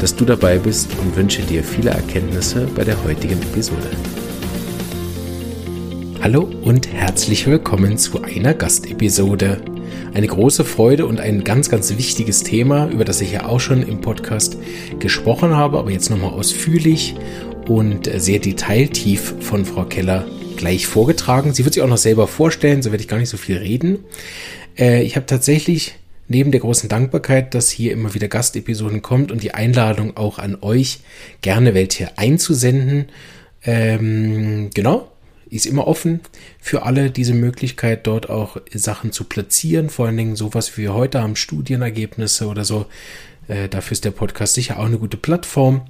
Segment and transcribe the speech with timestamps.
[0.00, 3.90] dass du dabei bist und wünsche dir viele Erkenntnisse bei der heutigen Episode.
[6.22, 9.60] Hallo und herzlich willkommen zu einer Gastepisode.
[10.14, 13.82] Eine große Freude und ein ganz, ganz wichtiges Thema, über das ich ja auch schon
[13.82, 14.56] im Podcast
[14.98, 17.14] gesprochen habe, aber jetzt nochmal ausführlich
[17.68, 20.24] und sehr detailtief von Frau Keller
[20.56, 21.52] gleich vorgetragen.
[21.52, 23.98] Sie wird sich auch noch selber vorstellen, so werde ich gar nicht so viel reden.
[24.78, 25.94] Äh, ich habe tatsächlich
[26.28, 30.56] neben der großen Dankbarkeit, dass hier immer wieder Gastepisoden kommt und die Einladung auch an
[30.60, 31.00] euch,
[31.42, 33.06] gerne welche einzusenden.
[33.62, 35.10] Ähm, genau,
[35.50, 36.20] ist immer offen
[36.60, 39.90] für alle diese Möglichkeit, dort auch Sachen zu platzieren.
[39.90, 42.86] Vor allen Dingen sowas wie wir heute haben, Studienergebnisse oder so.
[43.48, 45.82] Äh, dafür ist der Podcast sicher auch eine gute Plattform.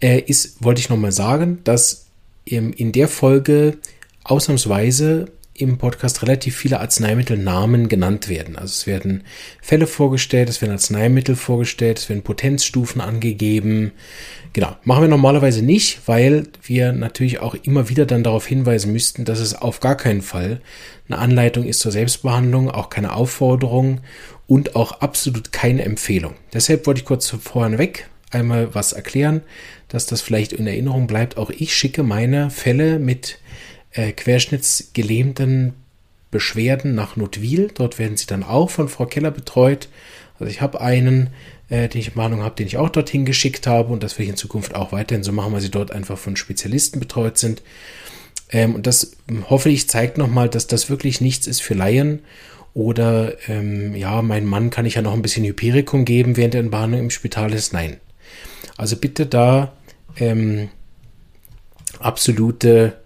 [0.00, 2.06] Äh, ist, wollte ich nochmal sagen, dass
[2.44, 3.78] in der Folge
[4.24, 5.26] ausnahmsweise
[5.60, 8.56] im Podcast relativ viele Arzneimittelnamen genannt werden.
[8.56, 9.24] Also es werden
[9.60, 13.92] Fälle vorgestellt, es werden Arzneimittel vorgestellt, es werden Potenzstufen angegeben.
[14.52, 19.24] Genau, machen wir normalerweise nicht, weil wir natürlich auch immer wieder dann darauf hinweisen müssten,
[19.24, 20.60] dass es auf gar keinen Fall
[21.08, 24.00] eine Anleitung ist zur Selbstbehandlung, auch keine Aufforderung
[24.46, 26.34] und auch absolut keine Empfehlung.
[26.52, 29.42] Deshalb wollte ich kurz vorneweg einmal was erklären,
[29.88, 31.36] dass das vielleicht in Erinnerung bleibt.
[31.36, 33.38] Auch ich schicke meine Fälle mit
[33.92, 35.74] äh, querschnittsgelähmten
[36.30, 37.70] Beschwerden nach Notwil.
[37.74, 39.88] Dort werden sie dann auch von Frau Keller betreut.
[40.38, 41.30] Also ich habe einen,
[41.68, 44.30] äh, den ich Mahnung habe, den ich auch dorthin geschickt habe und das will ich
[44.30, 47.62] in Zukunft auch weiterhin so machen, weil sie dort einfach von Spezialisten betreut sind.
[48.50, 49.12] Ähm, und das
[49.48, 52.20] hoffe ich zeigt nochmal, dass das wirklich nichts ist für Laien.
[52.72, 56.60] Oder ähm, ja, mein Mann kann ich ja noch ein bisschen Hypericum geben, während er
[56.60, 57.72] in Behandlung im Spital ist.
[57.72, 57.96] Nein.
[58.76, 59.72] Also bitte da
[60.16, 60.70] ähm,
[61.98, 62.99] absolute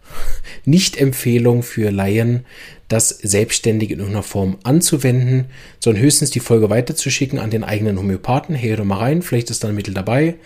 [0.65, 2.45] nicht-Empfehlung für Laien,
[2.89, 5.47] das selbstständig in irgendeiner Form anzuwenden,
[5.81, 8.55] sondern höchstens die Folge weiterzuschicken an den eigenen Homöopathen.
[8.55, 10.37] Hey, hör mal rein, vielleicht ist da ein Mittel dabei.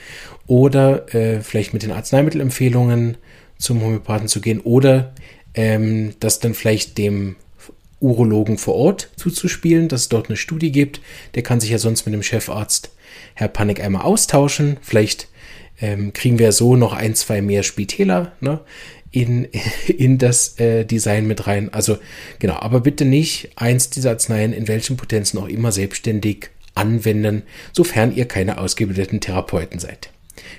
[0.47, 3.17] Oder äh, vielleicht mit den Arzneimittelempfehlungen
[3.59, 4.61] zum Homöopathen zu gehen.
[4.61, 5.13] Oder
[5.55, 7.37] ähm, das dann vielleicht dem
[8.01, 11.01] Urologen vor Ort zuzuspielen, dass es dort eine Studie gibt.
[11.35, 12.91] Der kann sich ja sonst mit dem Chefarzt
[13.35, 14.79] Herr Panik einmal austauschen.
[14.81, 15.29] Vielleicht
[15.81, 18.33] ähm, kriegen wir so noch ein, zwei mehr Spitäler.
[18.41, 18.61] Ne?
[19.11, 19.45] In,
[19.87, 21.73] in das äh, Design mit rein.
[21.73, 21.99] Also
[22.39, 27.43] genau, aber bitte nicht eins dieser Arzneien in welchen Potenzen auch immer selbstständig anwenden,
[27.73, 30.11] sofern ihr keine ausgebildeten Therapeuten seid.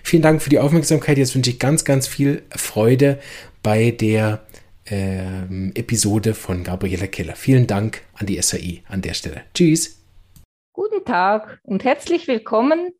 [0.03, 1.17] Vielen Dank für die Aufmerksamkeit.
[1.17, 3.19] Jetzt wünsche ich ganz, ganz viel Freude
[3.63, 4.45] bei der
[4.85, 7.35] ähm, Episode von Gabriela Keller.
[7.35, 9.43] Vielen Dank an die SAI an der Stelle.
[9.53, 10.03] Tschüss.
[10.73, 12.91] Guten Tag und herzlich willkommen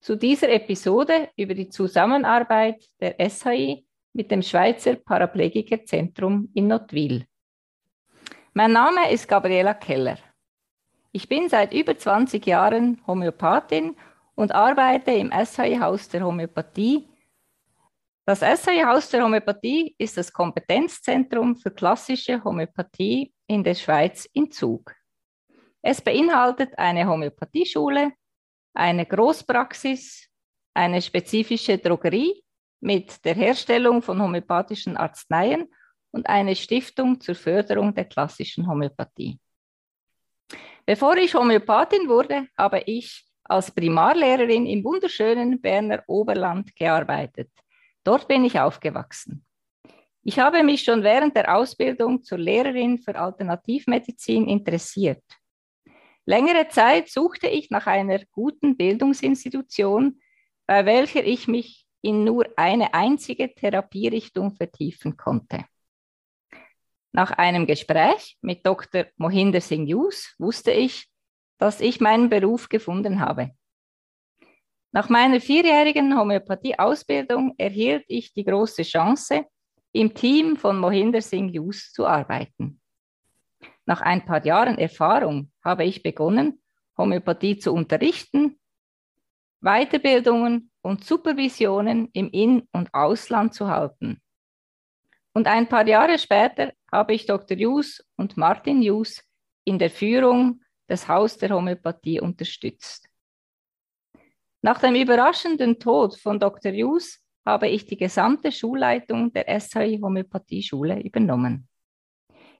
[0.00, 3.82] zu dieser Episode über die Zusammenarbeit der SAI
[4.18, 7.24] mit dem Schweizer Paraplegikerzentrum in Nottwil.
[8.52, 10.18] Mein Name ist Gabriela Keller.
[11.12, 13.94] Ich bin seit über 20 Jahren Homöopathin
[14.34, 17.08] und arbeite im SHI-Haus der Homöopathie.
[18.26, 24.96] Das SHI-Haus der Homöopathie ist das Kompetenzzentrum für klassische Homöopathie in der Schweiz in Zug.
[25.80, 28.14] Es beinhaltet eine Homöopathieschule,
[28.74, 30.28] eine Großpraxis,
[30.74, 32.42] eine spezifische Drogerie
[32.80, 35.68] mit der Herstellung von homöopathischen Arzneien
[36.10, 39.38] und eine Stiftung zur Förderung der klassischen Homöopathie.
[40.86, 47.50] Bevor ich Homöopathin wurde, habe ich als Primarlehrerin im wunderschönen Berner Oberland gearbeitet.
[48.04, 49.44] Dort bin ich aufgewachsen.
[50.22, 55.24] Ich habe mich schon während der Ausbildung zur Lehrerin für Alternativmedizin interessiert.
[56.26, 60.20] Längere Zeit suchte ich nach einer guten Bildungsinstitution,
[60.66, 65.66] bei welcher ich mich in nur eine einzige Therapierichtung vertiefen konnte.
[67.12, 69.04] Nach einem Gespräch mit Dr.
[69.18, 71.06] Mohinder Singh Yus wusste ich,
[71.58, 73.50] dass ich meinen Beruf gefunden habe.
[74.90, 79.44] Nach meiner vierjährigen Homöopathie-Ausbildung erhielt ich die große Chance,
[79.92, 82.80] im Team von Mohinder Singh Yus zu arbeiten.
[83.84, 86.62] Nach ein paar Jahren Erfahrung habe ich begonnen,
[86.96, 88.58] Homöopathie zu unterrichten,
[89.60, 94.22] Weiterbildungen und Supervisionen im In- und Ausland zu halten.
[95.34, 97.58] Und ein paar Jahre später habe ich Dr.
[97.58, 99.22] Jus und Martin Jus
[99.64, 103.06] in der Führung des Haus der Homöopathie unterstützt.
[104.62, 106.72] Nach dem überraschenden Tod von Dr.
[106.72, 111.68] Jus habe ich die gesamte Schulleitung der SHI Homöopathie-Schule übernommen.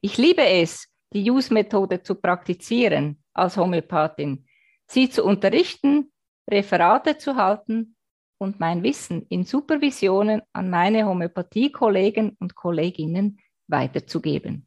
[0.02, 4.46] Ich liebe es, die Use-Methode zu praktizieren als Homöopathin,
[4.86, 6.12] sie zu unterrichten,
[6.46, 7.96] Referate zu halten
[8.38, 14.66] und mein Wissen in Supervisionen an meine Homöopathie-Kollegen und Kolleginnen weiterzugeben.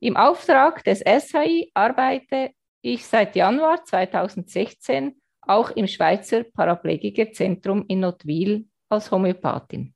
[0.00, 2.50] Im Auftrag des SHI arbeite
[2.82, 9.94] ich seit Januar 2016 auch im Schweizer Paraplegikerzentrum in Notwil als Homöopathin.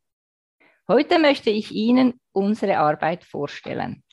[0.88, 4.04] Heute möchte ich Ihnen unsere Arbeit vorstellen.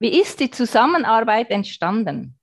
[0.00, 2.38] Wie ist die Zusammenarbeit entstanden?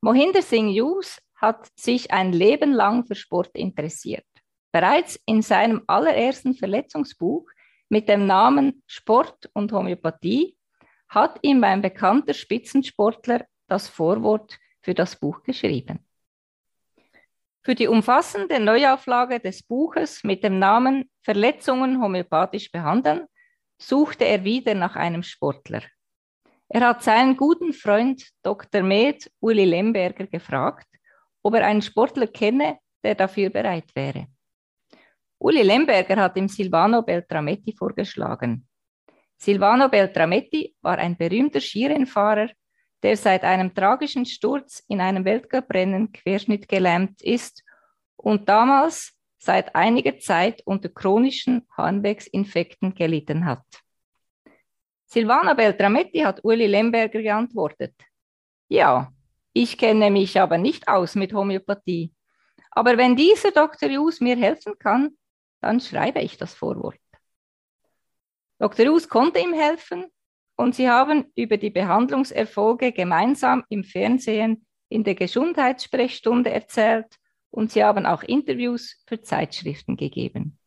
[0.00, 4.24] Mohinder Singh Hughes hat sich ein Leben lang für Sport interessiert.
[4.72, 7.46] Bereits in seinem allerersten Verletzungsbuch
[7.88, 10.56] mit dem Namen Sport und Homöopathie
[11.08, 15.98] hat ihm ein bekannter Spitzensportler das Vorwort für das Buch geschrieben.
[17.62, 23.26] Für die umfassende Neuauflage des Buches mit dem Namen Verletzungen homöopathisch behandeln
[23.78, 25.82] suchte er wieder nach einem Sportler.
[26.68, 28.82] Er hat seinen guten Freund Dr.
[28.82, 30.88] Med Uli Lemberger gefragt,
[31.44, 34.26] ob er einen Sportler kenne, der dafür bereit wäre.
[35.38, 38.66] Uli Lemberger hat ihm Silvano Beltrametti vorgeschlagen.
[39.36, 42.48] Silvano Beltrametti war ein berühmter Skirennfahrer,
[43.02, 47.62] der seit einem tragischen Sturz in einem Weltcuprennen querschnittgelähmt ist
[48.16, 53.66] und damals seit einiger Zeit unter chronischen Harnwegsinfekten gelitten hat.
[55.04, 57.94] Silvana Beltrametti hat Uli Lemberger geantwortet.
[58.68, 59.12] Ja,
[59.54, 62.12] ich kenne mich aber nicht aus mit Homöopathie.
[62.72, 63.88] Aber wenn dieser Dr.
[63.88, 65.16] Hughes mir helfen kann,
[65.60, 66.98] dann schreibe ich das Vorwort.
[68.58, 68.86] Dr.
[68.86, 70.06] Hughes konnte ihm helfen
[70.56, 77.16] und sie haben über die Behandlungserfolge gemeinsam im Fernsehen in der Gesundheitssprechstunde erzählt
[77.50, 80.58] und sie haben auch Interviews für Zeitschriften gegeben.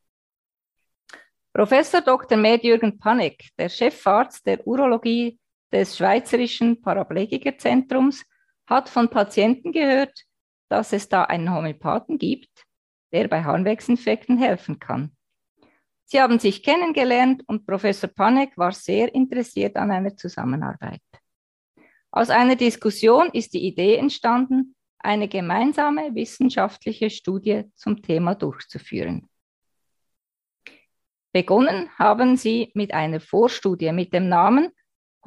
[1.52, 2.38] Professor Dr.
[2.38, 5.40] Med-Jürgen Panek, der Chefarzt der Urologie
[5.72, 8.24] des Schweizerischen Paraplegikerzentrums,
[8.68, 10.24] hat von Patienten gehört,
[10.70, 12.66] dass es da einen Homöopathen gibt,
[13.12, 15.16] der bei Harnwegsinfekten helfen kann.
[16.06, 21.02] Sie haben sich kennengelernt und Professor Panek war sehr interessiert an einer Zusammenarbeit.
[22.12, 29.30] Aus einer Diskussion ist die Idee entstanden, eine gemeinsame wissenschaftliche Studie zum Thema durchzuführen.
[31.34, 34.72] Begonnen haben sie mit einer Vorstudie mit dem Namen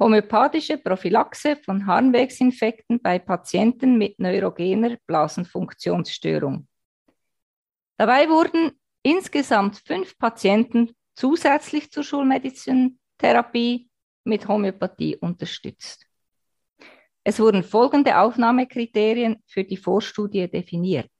[0.01, 6.67] Homöopathische Prophylaxe von Harnwegsinfekten bei Patienten mit neurogener Blasenfunktionsstörung.
[7.97, 8.71] Dabei wurden
[9.03, 13.91] insgesamt fünf Patienten zusätzlich zur Schulmedizintherapie
[14.23, 16.07] mit Homöopathie unterstützt.
[17.23, 21.11] Es wurden folgende Aufnahmekriterien für die Vorstudie definiert.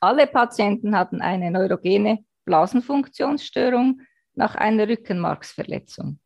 [0.00, 4.00] Alle Patienten hatten eine neurogene Blasenfunktionsstörung
[4.34, 6.18] nach einer Rückenmarksverletzung.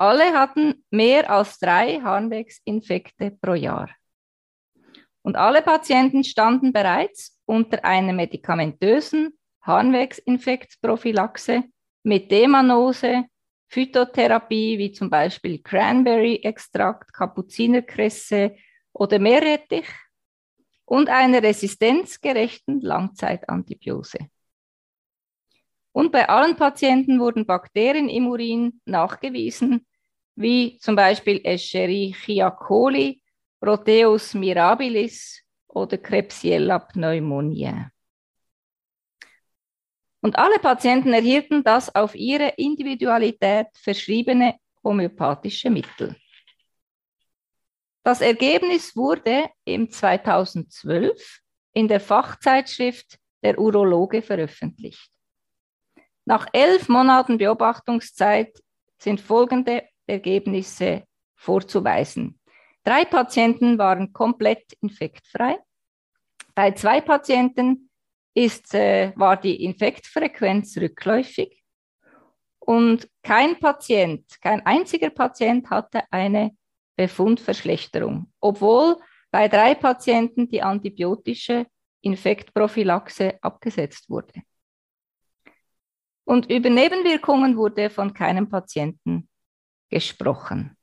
[0.00, 3.90] Alle hatten mehr als drei Harnwegsinfekte pro Jahr.
[5.20, 11.64] Und alle Patienten standen bereits unter einer medikamentösen Harnwegsinfektprophylaxe
[12.02, 13.26] mit Demanose,
[13.68, 18.56] Phytotherapie wie zum Beispiel Cranberry-Extrakt, Kapuzinerkresse
[18.94, 19.86] oder Meerrettich
[20.86, 24.30] und einer resistenzgerechten Langzeitantibiose.
[25.92, 29.84] Und bei allen Patienten wurden Bakterien im Urin nachgewiesen,
[30.40, 33.22] wie zum Beispiel Escherichia coli,
[33.60, 37.90] Proteus mirabilis oder Klebsiella pneumoniae.
[40.22, 46.16] Und alle Patienten erhielten das auf ihre Individualität verschriebene homöopathische Mittel.
[48.02, 51.40] Das Ergebnis wurde im 2012
[51.72, 55.10] in der Fachzeitschrift der Urologe veröffentlicht.
[56.24, 58.58] Nach elf Monaten Beobachtungszeit
[58.98, 61.04] sind folgende Ergebnisse
[61.36, 62.38] vorzuweisen.
[62.84, 65.58] Drei Patienten waren komplett infektfrei.
[66.54, 67.90] Bei zwei Patienten
[68.34, 71.62] ist, äh, war die Infektfrequenz rückläufig
[72.58, 76.56] und kein Patient, kein einziger Patient hatte eine
[76.96, 78.96] Befundverschlechterung, obwohl
[79.30, 81.66] bei drei Patienten die antibiotische
[82.02, 84.42] Infektprophylaxe abgesetzt wurde.
[86.24, 89.29] Und über Nebenwirkungen wurde von keinem Patienten
[89.90, 90.76] gesprochen.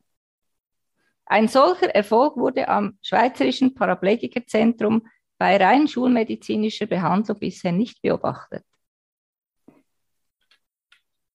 [1.25, 8.63] Ein solcher Erfolg wurde am Schweizerischen Paraplegikerzentrum bei rein schulmedizinischer Behandlung bisher nicht beobachtet.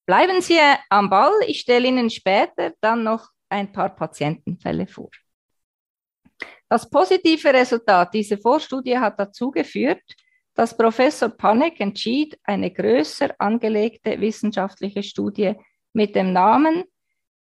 [0.07, 5.11] Bleiben Sie am Ball, ich stelle Ihnen später dann noch ein paar Patientenfälle vor.
[6.69, 10.03] Das positive Resultat dieser Vorstudie hat dazu geführt,
[10.55, 15.55] dass Professor Panek entschied, eine größer angelegte wissenschaftliche Studie
[15.93, 16.85] mit dem Namen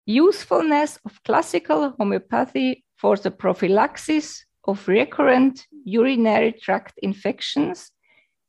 [0.06, 7.90] Usefulness of Classical Homöopathie for the Prophylaxis of Recurrent Urinary Tract Infections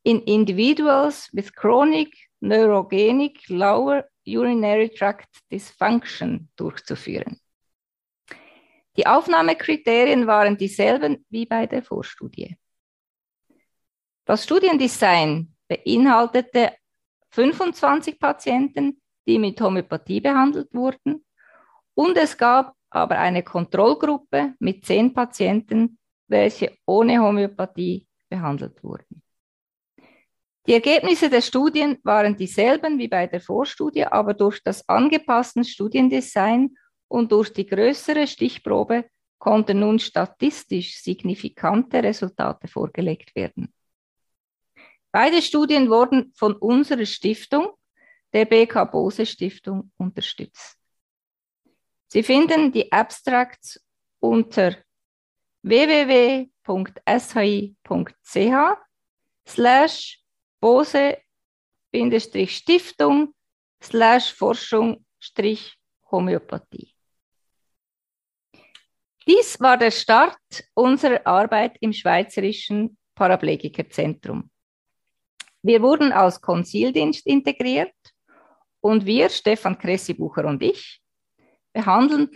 [0.04, 2.10] in Individuals with Chronic
[2.40, 7.40] Neurogenic Lower Urinary Tract Dysfunction durchzuführen.
[8.96, 12.56] Die Aufnahmekriterien waren dieselben wie bei der Vorstudie.
[14.24, 16.74] Das Studiendesign beinhaltete
[17.30, 21.24] 25 Patienten, die mit Homöopathie behandelt wurden,
[21.98, 29.20] und es gab aber eine Kontrollgruppe mit 10 Patienten, welche ohne Homöopathie behandelt wurden.
[30.64, 36.76] Die Ergebnisse der Studien waren dieselben wie bei der Vorstudie, aber durch das angepasste Studiendesign
[37.08, 39.06] und durch die größere Stichprobe
[39.38, 43.74] konnten nun statistisch signifikante Resultate vorgelegt werden.
[45.10, 47.70] Beide Studien wurden von unserer Stiftung,
[48.32, 50.77] der BK Bose Stiftung, unterstützt.
[52.08, 53.78] Sie finden die Abstracts
[54.20, 54.74] unter
[55.62, 56.48] www.shi.ch
[59.46, 60.24] slash
[60.60, 63.34] Bose-Stiftung
[63.82, 66.94] slash Forschung-Homöopathie.
[69.26, 70.38] Dies war der Start
[70.72, 74.50] unserer Arbeit im Schweizerischen Paraplegikerzentrum.
[75.62, 77.92] Wir wurden als Konzildienst integriert
[78.80, 81.02] und wir, Stefan Kressibucher und ich,
[81.72, 82.30] behandeln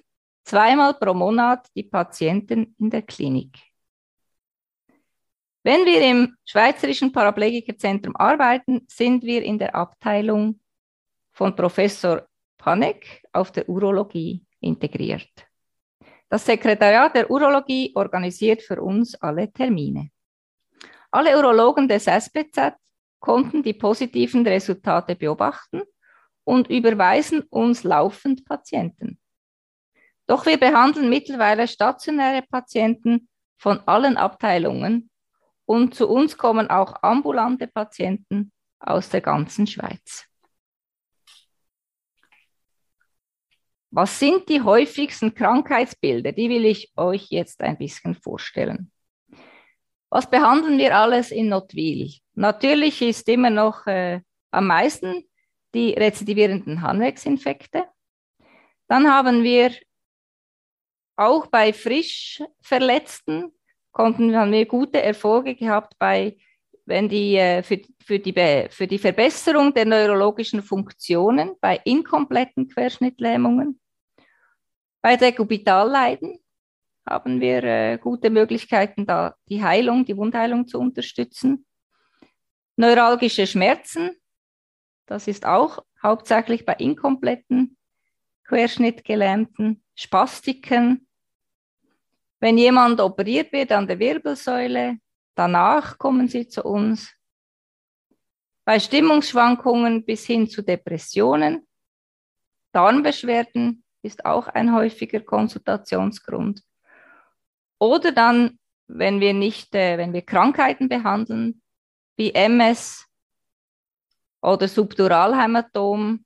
[0.44, 3.58] zweimal pro Monat die Patienten in der Klinik.
[5.64, 10.60] Wenn wir im Schweizerischen Paraplegikerzentrum arbeiten, sind wir in der Abteilung
[11.30, 12.26] von Professor
[12.58, 15.30] Panek auf der Urologie integriert.
[16.28, 20.10] Das Sekretariat der Urologie organisiert für uns alle Termine.
[21.10, 22.74] Alle Urologen des SBZ
[23.20, 25.82] konnten die positiven Resultate beobachten
[26.44, 29.18] und überweisen uns laufend Patienten.
[30.32, 35.10] Doch wir behandeln mittlerweile stationäre Patienten von allen Abteilungen
[35.66, 40.26] und zu uns kommen auch ambulante Patienten aus der ganzen Schweiz.
[43.90, 46.32] Was sind die häufigsten Krankheitsbilder?
[46.32, 48.90] Die will ich euch jetzt ein bisschen vorstellen.
[50.08, 52.10] Was behandeln wir alles in Notwil?
[52.32, 55.28] Natürlich ist immer noch äh, am meisten
[55.74, 57.84] die rezidivierenden Harnwegsinfekte.
[58.88, 59.72] Dann haben wir
[61.16, 63.52] auch bei frisch Verletzten
[63.92, 66.36] konnten haben wir gute Erfolge gehabt bei
[66.84, 68.34] wenn die, äh, für, für, die,
[68.70, 73.80] für die Verbesserung der neurologischen Funktionen bei inkompletten Querschnittlähmungen.
[75.00, 76.38] Bei Dekubitalleiden
[77.08, 81.66] haben wir äh, gute Möglichkeiten, da die Heilung, die Wundheilung zu unterstützen.
[82.76, 84.10] Neuralgische Schmerzen,
[85.06, 87.76] das ist auch hauptsächlich bei inkompletten
[88.44, 91.06] Querschnittgelähmten, Spastiken,
[92.40, 94.98] wenn jemand operiert wird an der Wirbelsäule,
[95.34, 97.12] danach kommen sie zu uns.
[98.64, 101.66] Bei Stimmungsschwankungen bis hin zu Depressionen,
[102.72, 106.62] Darmbeschwerden ist auch ein häufiger Konsultationsgrund.
[107.78, 111.62] Oder dann, wenn wir nicht, äh, wenn wir Krankheiten behandeln,
[112.16, 113.06] wie MS
[114.40, 116.24] oder Subduralhämatom,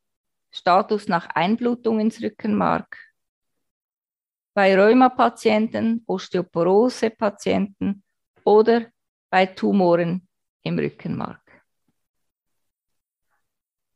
[0.50, 2.98] Status nach Einblutung ins Rückenmark,
[4.56, 8.02] bei Rheumapatienten, Osteoporose-Patienten
[8.42, 8.86] oder
[9.28, 10.26] bei Tumoren
[10.62, 11.42] im Rückenmark.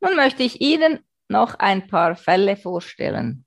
[0.01, 0.99] Nun möchte ich Ihnen
[1.29, 3.47] noch ein paar Fälle vorstellen.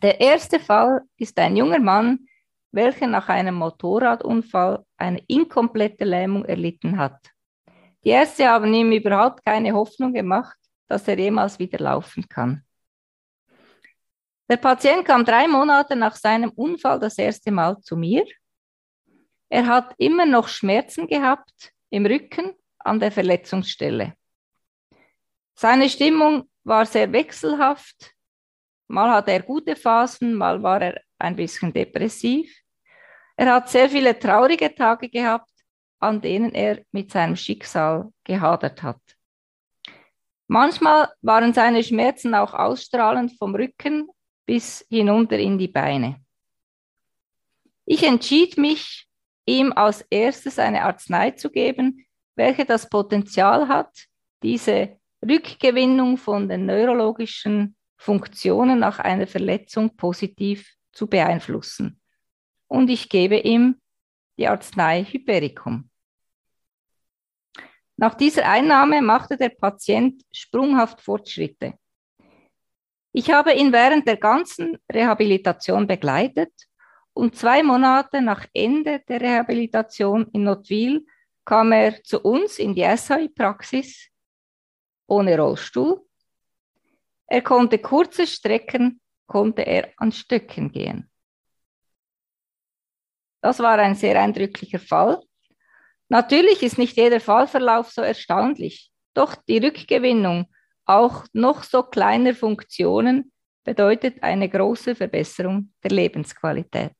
[0.00, 2.26] Der erste Fall ist ein junger Mann,
[2.70, 7.20] welcher nach einem Motorradunfall eine inkomplette Lähmung erlitten hat.
[8.04, 10.56] Die Ärzte haben ihm überhaupt keine Hoffnung gemacht,
[10.88, 12.64] dass er jemals wieder laufen kann.
[14.48, 18.24] Der Patient kam drei Monate nach seinem Unfall das erste Mal zu mir.
[19.48, 24.14] Er hat immer noch Schmerzen gehabt im Rücken an der Verletzungsstelle.
[25.54, 28.12] Seine Stimmung war sehr wechselhaft.
[28.88, 32.52] Mal hatte er gute Phasen, mal war er ein bisschen depressiv.
[33.36, 35.50] Er hat sehr viele traurige Tage gehabt,
[36.00, 39.00] an denen er mit seinem Schicksal gehadert hat.
[40.48, 44.08] Manchmal waren seine Schmerzen auch ausstrahlend vom Rücken
[44.46, 46.24] bis hinunter in die Beine.
[47.84, 49.06] Ich entschied mich,
[49.46, 52.06] ihm als erstes eine Arznei zu geben,
[52.36, 54.06] welche das Potenzial hat,
[54.42, 62.00] diese Rückgewinnung von den neurologischen Funktionen nach einer Verletzung positiv zu beeinflussen.
[62.66, 63.80] Und ich gebe ihm
[64.38, 65.88] die Arznei Hypericum.
[67.96, 71.74] Nach dieser Einnahme machte der Patient sprunghaft Fortschritte.
[73.12, 76.52] Ich habe ihn während der ganzen Rehabilitation begleitet
[77.12, 81.02] und zwei Monate nach Ende der Rehabilitation in Notville
[81.44, 84.08] kam er zu uns in die SHI-Praxis
[85.06, 86.00] ohne Rollstuhl.
[87.26, 91.10] Er konnte kurze Strecken, konnte er an Stöcken gehen.
[93.42, 95.20] Das war ein sehr eindrücklicher Fall.
[96.08, 100.46] Natürlich ist nicht jeder Fallverlauf so erstaunlich, doch die Rückgewinnung
[100.84, 103.32] auch noch so kleiner Funktionen
[103.64, 106.92] bedeutet eine große Verbesserung der Lebensqualität.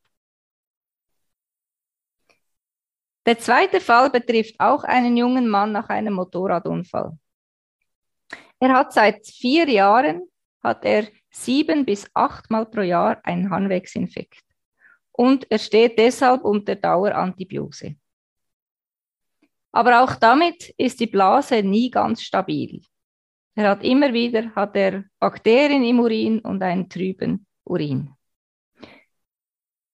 [3.25, 7.17] Der zweite Fall betrifft auch einen jungen Mann nach einem Motorradunfall.
[8.59, 10.23] Er hat seit vier Jahren
[10.62, 14.45] hat er sieben bis achtmal pro Jahr einen Harnwegsinfekt
[15.12, 17.97] und er steht deshalb unter Dauerantibiose.
[19.73, 22.83] Aber auch damit ist die Blase nie ganz stabil.
[23.54, 28.11] Er hat immer wieder hat er Bakterien im Urin und einen trüben Urin.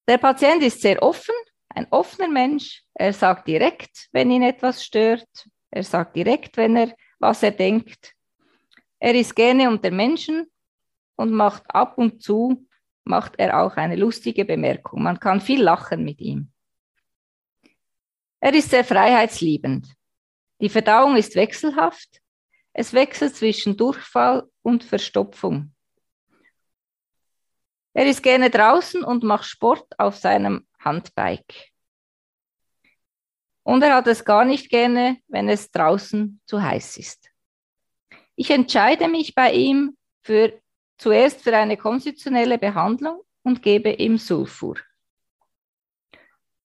[0.07, 1.35] Der Patient ist sehr offen,
[1.69, 2.85] ein offener Mensch.
[2.95, 5.29] Er sagt direkt, wenn ihn etwas stört.
[5.71, 8.15] Er sagt direkt, wenn er was er denkt.
[9.01, 10.47] Er ist gerne unter Menschen
[11.17, 12.67] und macht ab und zu
[13.05, 15.03] macht er auch eine lustige Bemerkung.
[15.03, 16.53] Man kann viel lachen mit ihm.
[18.41, 19.95] Er ist sehr freiheitsliebend.
[20.61, 22.21] Die Verdauung ist wechselhaft.
[22.81, 25.75] Es wechselt zwischen Durchfall und Verstopfung.
[27.93, 31.73] Er ist gerne draußen und macht Sport auf seinem Handbike.
[33.65, 37.29] Und er hat es gar nicht gerne, wenn es draußen zu heiß ist.
[38.37, 40.63] Ich entscheide mich bei ihm für,
[40.99, 44.77] zuerst für eine konstitutionelle Behandlung und gebe ihm Sulfur.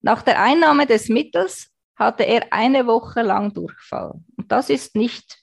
[0.01, 4.21] Nach der Einnahme des Mittels hatte er eine Woche lang Durchfall.
[4.37, 5.42] Und das ist nicht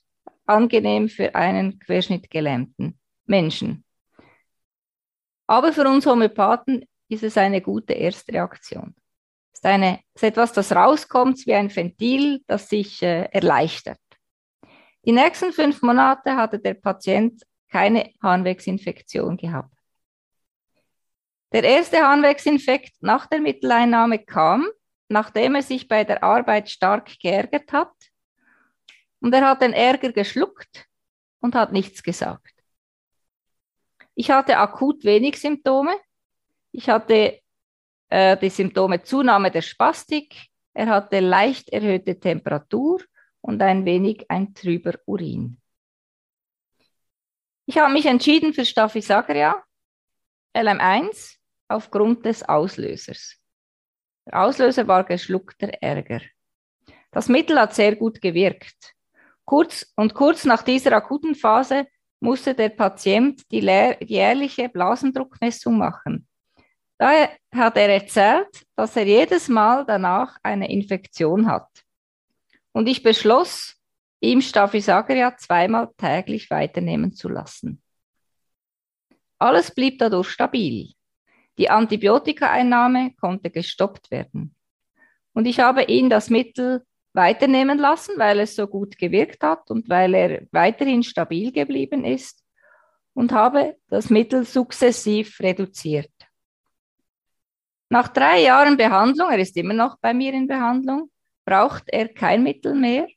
[0.51, 3.85] angenehm für einen querschnittgelähmten Menschen.
[5.47, 8.95] Aber für uns Homöopathen ist es eine gute Erstreaktion.
[9.53, 13.99] Es ist, eine, ist etwas, das rauskommt wie ein Ventil, das sich äh, erleichtert.
[15.05, 19.75] Die nächsten fünf Monate hatte der Patient keine Harnwegsinfektion gehabt.
[21.53, 24.69] Der erste Harnwegsinfekt nach der Mitteleinnahme kam,
[25.09, 27.93] nachdem er sich bei der Arbeit stark geärgert hat.
[29.20, 30.87] Und er hat den Ärger geschluckt
[31.40, 32.54] und hat nichts gesagt.
[34.14, 35.96] Ich hatte akut wenig Symptome.
[36.72, 37.40] Ich hatte
[38.09, 40.48] äh, die Symptome Zunahme der Spastik.
[40.72, 43.00] Er hatte leicht erhöhte Temperatur
[43.40, 45.61] und ein wenig ein trüber Urin.
[47.66, 49.62] Ich habe mich entschieden für Staphysagria
[50.54, 51.37] LM1
[51.68, 53.37] aufgrund des Auslösers.
[54.26, 56.20] Der Auslöser war geschluckter Ärger.
[57.11, 58.94] Das Mittel hat sehr gut gewirkt.
[59.51, 61.89] Kurz und kurz nach dieser akuten Phase
[62.21, 66.29] musste der Patient die, jährliche Blasendruckmessung machen.
[66.97, 71.67] Daher hat er erzählt, dass er jedes Mal danach eine Infektion hat.
[72.71, 73.75] Und ich beschloss,
[74.21, 77.83] ihm Staphysagria zweimal täglich weiternehmen zu lassen.
[79.37, 80.93] Alles blieb dadurch stabil.
[81.59, 84.55] Die Antibiotikaeinnahme konnte gestoppt werden.
[85.33, 89.88] Und ich habe ihn das Mittel weiternehmen lassen, weil es so gut gewirkt hat und
[89.88, 92.44] weil er weiterhin stabil geblieben ist
[93.14, 96.12] und habe das Mittel sukzessiv reduziert.
[97.88, 101.11] Nach drei Jahren Behandlung, er ist immer noch bei mir in Behandlung,
[101.44, 103.09] braucht er kein Mittel mehr.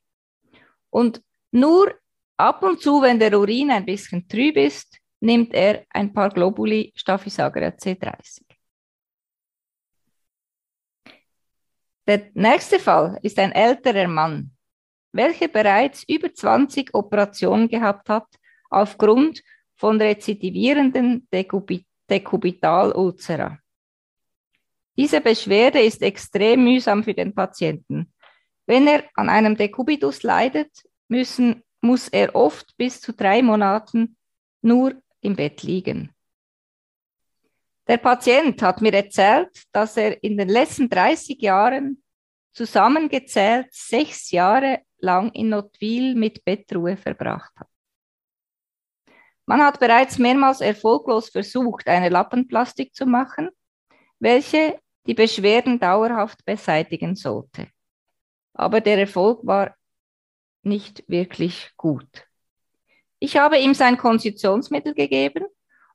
[0.90, 1.94] Und nur
[2.38, 6.92] ab und zu, wenn der Urin ein bisschen trüb ist, nimmt er ein paar Globuli
[6.96, 8.43] Staphysagria C30.
[12.06, 14.52] Der nächste Fall ist ein älterer Mann,
[15.14, 18.28] welcher bereits über 20 Operationen gehabt hat
[18.70, 19.42] aufgrund
[19.76, 21.28] von rezidivierenden
[22.10, 23.58] Dekubitalulcera.
[24.98, 28.12] Diese Beschwerde ist extrem mühsam für den Patienten.
[28.66, 30.72] Wenn er an einem Dekubitus leidet,
[31.08, 34.18] müssen, muss er oft bis zu drei Monaten
[34.62, 36.14] nur im Bett liegen.
[37.88, 42.02] Der Patient hat mir erzählt, dass er in den letzten 30 Jahren
[42.54, 47.68] zusammengezählt sechs Jahre lang in Notville mit Bettruhe verbracht hat.
[49.46, 53.50] Man hat bereits mehrmals erfolglos versucht, eine Lappenplastik zu machen,
[54.20, 57.68] welche die Beschwerden dauerhaft beseitigen sollte.
[58.54, 59.76] Aber der Erfolg war
[60.62, 62.26] nicht wirklich gut.
[63.20, 65.44] Ich habe ihm sein Konstitutionsmittel gegeben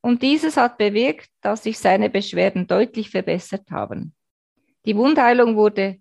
[0.00, 4.14] und dieses hat bewirkt, dass sich seine Beschwerden deutlich verbessert haben.
[4.84, 6.00] Die Wundheilung wurde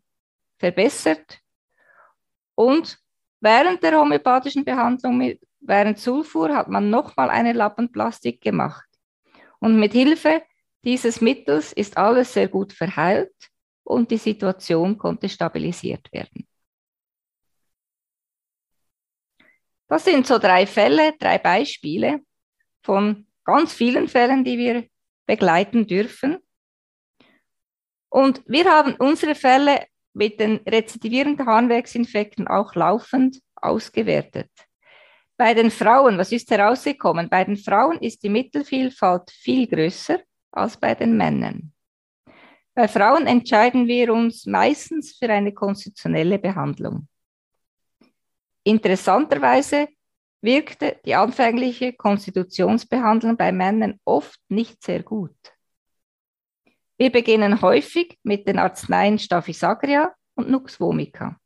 [0.57, 1.39] verbessert
[2.55, 2.99] und
[3.39, 8.87] Während der homöopathischen Behandlung mit, während Sulfur hat man nochmal eine Lappenplastik gemacht.
[9.59, 10.43] Und mit Hilfe
[10.83, 13.35] dieses Mittels ist alles sehr gut verheilt
[13.83, 16.47] und die Situation konnte stabilisiert werden.
[19.87, 22.21] Das sind so drei Fälle, drei Beispiele
[22.81, 24.85] von ganz vielen Fällen, die wir
[25.25, 26.37] begleiten dürfen.
[28.09, 34.51] Und wir haben unsere Fälle mit den rezidivierenden Harnwegsinfekten auch laufend ausgewertet.
[35.37, 37.29] Bei den Frauen, was ist herausgekommen?
[37.29, 40.19] Bei den Frauen ist die Mittelvielfalt viel größer
[40.51, 41.71] als bei den Männern.
[42.73, 47.07] Bei Frauen entscheiden wir uns meistens für eine konstitutionelle Behandlung.
[48.63, 49.87] Interessanterweise
[50.41, 55.35] wirkte die anfängliche Konstitutionsbehandlung bei Männern oft nicht sehr gut.
[56.97, 61.39] Wir beginnen häufig mit den Arzneien Staphysagria und Nux vomica.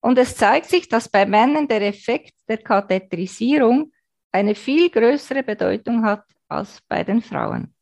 [0.00, 3.92] Und es zeigt sich, dass bei Männern der Effekt der Katheterisierung
[4.32, 7.74] eine viel größere Bedeutung hat als bei den Frauen.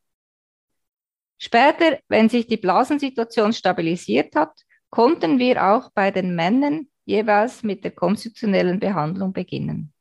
[1.39, 4.53] Später, wenn sich die Blasensituation stabilisiert hat,
[4.91, 9.93] konnten wir auch bei den Männern jeweils mit der konstitutionellen Behandlung beginnen.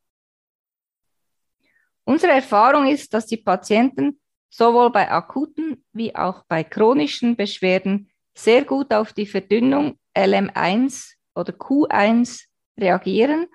[2.04, 8.64] Unsere Erfahrung ist, dass die Patienten sowohl bei akuten wie auch bei chronischen Beschwerden sehr
[8.64, 12.46] gut auf die Verdünnung LM1 oder Q1
[12.78, 13.46] reagieren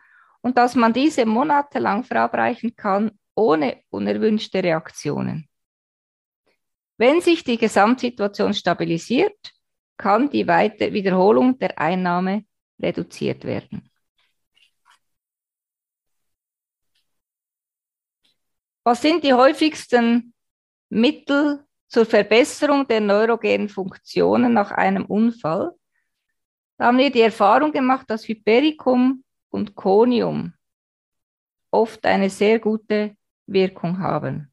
[0.42, 5.50] und dass man diese monatelang verabreichen kann ohne unerwünschte Reaktionen.
[6.98, 9.38] Wenn sich die Gesamtsituation stabilisiert,
[9.98, 12.46] kann die weitere Wiederholung der Einnahme
[12.80, 13.90] reduziert werden.
[18.84, 20.34] Was sind die häufigsten
[20.90, 25.72] Mittel zur Verbesserung der neurogenen Funktionen nach einem Unfall?
[26.78, 30.54] Da haben wir die Erfahrung gemacht, dass Hypericum und Conium
[31.72, 33.16] oft eine sehr gute
[33.48, 34.52] Wirkung haben.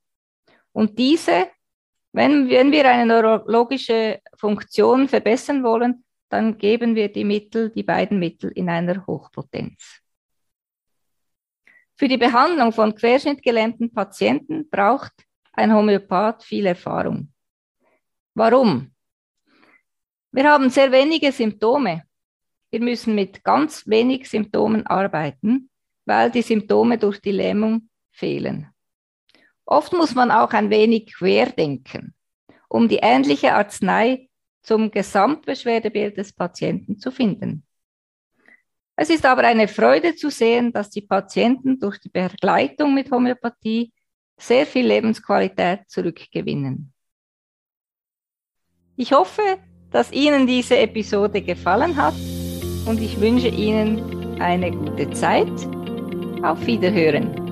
[0.72, 1.48] Und diese,
[2.12, 6.01] wenn, wenn wir eine neurologische Funktion verbessern wollen,
[6.32, 10.00] dann geben wir die Mittel, die beiden Mittel in einer Hochpotenz.
[11.94, 15.12] Für die Behandlung von querschnittgelähmten Patienten braucht
[15.52, 17.30] ein Homöopath viel Erfahrung.
[18.34, 18.94] Warum?
[20.30, 22.04] Wir haben sehr wenige Symptome.
[22.70, 25.68] Wir müssen mit ganz wenig Symptomen arbeiten,
[26.06, 28.68] weil die Symptome durch die Lähmung fehlen.
[29.66, 32.14] Oft muss man auch ein wenig querdenken,
[32.68, 34.30] um die ähnliche Arznei
[34.62, 37.64] zum Gesamtbeschwerdebild des Patienten zu finden.
[38.96, 43.92] Es ist aber eine Freude zu sehen, dass die Patienten durch die Begleitung mit Homöopathie
[44.38, 46.92] sehr viel Lebensqualität zurückgewinnen.
[48.96, 49.58] Ich hoffe,
[49.90, 52.14] dass Ihnen diese Episode gefallen hat
[52.86, 55.52] und ich wünsche Ihnen eine gute Zeit.
[56.42, 57.51] Auf Wiederhören.